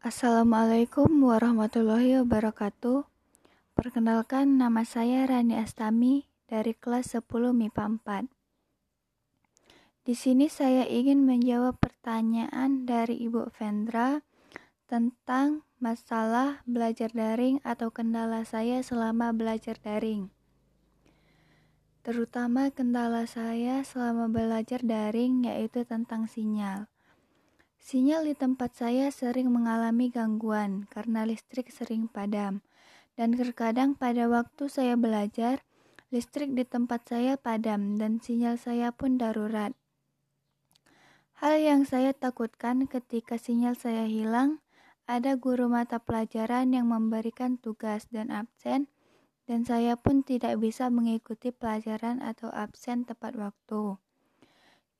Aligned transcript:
Assalamualaikum 0.00 1.28
warahmatullahi 1.28 2.24
wabarakatuh. 2.24 3.04
Perkenalkan 3.76 4.56
nama 4.56 4.80
saya 4.80 5.28
Rani 5.28 5.60
Astami 5.60 6.24
dari 6.48 6.72
kelas 6.72 7.12
10 7.12 7.28
MIPA 7.52 8.00
4. 8.00 8.24
Di 10.08 10.16
sini 10.16 10.48
saya 10.48 10.88
ingin 10.88 11.28
menjawab 11.28 11.76
pertanyaan 11.76 12.88
dari 12.88 13.20
Ibu 13.28 13.52
Vendra 13.52 14.24
tentang 14.88 15.68
masalah 15.76 16.64
belajar 16.64 17.12
daring 17.12 17.60
atau 17.60 17.92
kendala 17.92 18.40
saya 18.48 18.80
selama 18.80 19.36
belajar 19.36 19.76
daring. 19.84 20.32
Terutama 22.00 22.72
kendala 22.72 23.28
saya 23.28 23.84
selama 23.84 24.32
belajar 24.32 24.80
daring 24.80 25.44
yaitu 25.44 25.84
tentang 25.84 26.24
sinyal. 26.24 26.88
Sinyal 27.80 28.28
di 28.28 28.34
tempat 28.36 28.76
saya 28.76 29.08
sering 29.08 29.48
mengalami 29.48 30.12
gangguan 30.12 30.84
karena 30.92 31.24
listrik 31.24 31.72
sering 31.72 32.12
padam. 32.12 32.60
Dan 33.16 33.32
terkadang 33.34 33.96
pada 33.96 34.28
waktu 34.28 34.68
saya 34.68 35.00
belajar, 35.00 35.64
listrik 36.12 36.52
di 36.52 36.68
tempat 36.68 37.08
saya 37.08 37.40
padam 37.40 37.96
dan 37.96 38.20
sinyal 38.20 38.60
saya 38.60 38.92
pun 38.92 39.16
darurat. 39.16 39.72
Hal 41.40 41.56
yang 41.56 41.88
saya 41.88 42.12
takutkan 42.12 42.84
ketika 42.84 43.40
sinyal 43.40 43.72
saya 43.72 44.04
hilang, 44.04 44.60
ada 45.08 45.40
guru 45.40 45.72
mata 45.72 45.96
pelajaran 45.96 46.76
yang 46.76 46.92
memberikan 46.92 47.56
tugas 47.56 48.04
dan 48.12 48.28
absen, 48.28 48.92
dan 49.48 49.64
saya 49.64 49.96
pun 49.96 50.22
tidak 50.22 50.60
bisa 50.60 50.92
mengikuti 50.92 51.50
pelajaran 51.50 52.20
atau 52.20 52.52
absen 52.52 53.08
tepat 53.08 53.34
waktu. 53.40 53.98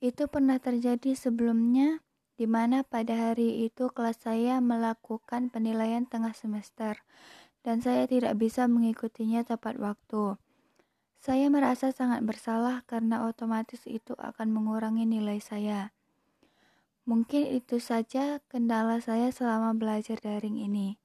Itu 0.01 0.27
pernah 0.33 0.57
terjadi 0.59 1.13
sebelumnya 1.13 2.01
di 2.41 2.49
mana 2.49 2.81
pada 2.81 3.13
hari 3.13 3.69
itu 3.69 3.93
kelas 3.93 4.25
saya 4.25 4.65
melakukan 4.65 5.53
penilaian 5.53 6.09
tengah 6.09 6.33
semester 6.33 6.97
dan 7.61 7.85
saya 7.85 8.09
tidak 8.09 8.41
bisa 8.41 8.65
mengikutinya 8.65 9.45
tepat 9.45 9.77
waktu. 9.77 10.41
Saya 11.21 11.53
merasa 11.53 11.93
sangat 11.93 12.25
bersalah 12.25 12.81
karena 12.89 13.29
otomatis 13.29 13.85
itu 13.85 14.17
akan 14.17 14.57
mengurangi 14.57 15.05
nilai 15.05 15.37
saya. 15.37 15.93
Mungkin 17.05 17.45
itu 17.61 17.77
saja 17.77 18.41
kendala 18.49 19.05
saya 19.05 19.29
selama 19.29 19.77
belajar 19.77 20.17
daring 20.17 20.57
ini. 20.65 20.97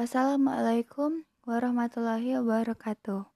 Wassalamualaikum 0.00 1.28
warahmatullahi 1.44 2.40
wabarakatuh. 2.40 3.28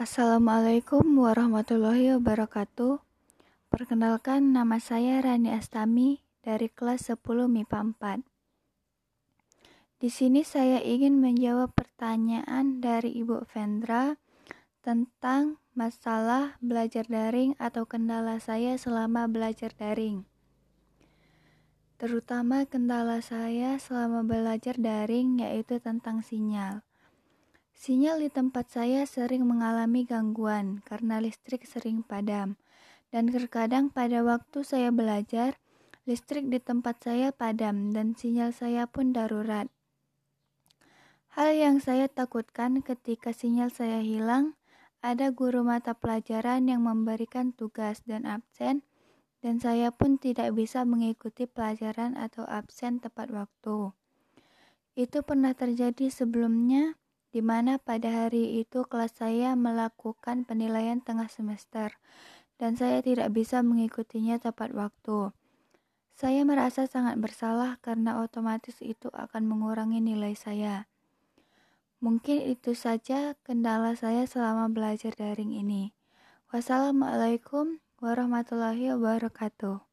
Assalamualaikum 0.00 1.04
warahmatullahi 1.20 2.16
wabarakatuh. 2.16 3.03
Perkenalkan 3.74 4.54
nama 4.54 4.78
saya 4.78 5.18
Rani 5.18 5.50
Astami 5.50 6.22
dari 6.46 6.70
kelas 6.70 7.10
10 7.10 7.18
MIPA 7.50 7.82
4. 7.98 8.22
Di 9.98 10.14
sini 10.14 10.46
saya 10.46 10.78
ingin 10.78 11.18
menjawab 11.18 11.74
pertanyaan 11.74 12.78
dari 12.78 13.10
Ibu 13.18 13.42
Vendra 13.50 14.14
tentang 14.78 15.58
masalah 15.74 16.54
belajar 16.62 17.02
daring 17.10 17.58
atau 17.58 17.82
kendala 17.82 18.38
saya 18.38 18.78
selama 18.78 19.26
belajar 19.26 19.74
daring. 19.74 20.22
Terutama 21.98 22.70
kendala 22.70 23.18
saya 23.26 23.74
selama 23.82 24.22
belajar 24.22 24.78
daring 24.78 25.42
yaitu 25.42 25.82
tentang 25.82 26.22
sinyal. 26.22 26.86
Sinyal 27.74 28.22
di 28.22 28.30
tempat 28.30 28.70
saya 28.70 29.02
sering 29.02 29.42
mengalami 29.42 30.06
gangguan 30.06 30.78
karena 30.86 31.18
listrik 31.18 31.66
sering 31.66 32.06
padam 32.06 32.54
dan 33.14 33.30
terkadang 33.30 33.94
pada 33.94 34.26
waktu 34.26 34.66
saya 34.66 34.90
belajar, 34.90 35.62
listrik 36.02 36.50
di 36.50 36.58
tempat 36.58 36.98
saya 36.98 37.30
padam 37.30 37.94
dan 37.94 38.18
sinyal 38.18 38.50
saya 38.50 38.90
pun 38.90 39.14
darurat. 39.14 39.70
Hal 41.38 41.54
yang 41.54 41.78
saya 41.78 42.10
takutkan 42.10 42.82
ketika 42.82 43.30
sinyal 43.30 43.70
saya 43.70 44.02
hilang, 44.02 44.58
ada 44.98 45.30
guru 45.30 45.62
mata 45.62 45.94
pelajaran 45.94 46.66
yang 46.66 46.82
memberikan 46.82 47.54
tugas 47.54 48.02
dan 48.02 48.26
absen, 48.26 48.82
dan 49.46 49.62
saya 49.62 49.94
pun 49.94 50.18
tidak 50.18 50.50
bisa 50.50 50.82
mengikuti 50.82 51.46
pelajaran 51.46 52.18
atau 52.18 52.42
absen 52.50 52.98
tepat 52.98 53.30
waktu. 53.30 53.94
Itu 54.98 55.22
pernah 55.22 55.54
terjadi 55.54 56.10
sebelumnya, 56.10 56.98
di 57.30 57.42
mana 57.46 57.78
pada 57.78 58.26
hari 58.26 58.58
itu 58.62 58.82
kelas 58.86 59.22
saya 59.22 59.54
melakukan 59.54 60.46
penilaian 60.46 60.98
tengah 60.98 61.30
semester, 61.30 61.94
dan 62.58 62.74
saya 62.74 63.04
tidak 63.04 63.30
bisa 63.36 63.60
mengikutinya 63.60 64.40
tepat 64.40 64.72
waktu. 64.72 65.30
Saya 66.16 66.46
merasa 66.48 66.88
sangat 66.88 67.20
bersalah 67.20 67.76
karena 67.84 68.24
otomatis 68.24 68.80
itu 68.80 69.12
akan 69.12 69.44
mengurangi 69.44 70.00
nilai 70.00 70.32
saya. 70.32 70.88
Mungkin 72.00 72.48
itu 72.48 72.72
saja 72.72 73.36
kendala 73.44 73.92
saya 73.98 74.24
selama 74.24 74.72
belajar 74.72 75.12
daring 75.12 75.52
ini. 75.52 75.92
Wassalamualaikum 76.48 77.84
warahmatullahi 78.00 78.96
wabarakatuh. 78.96 79.83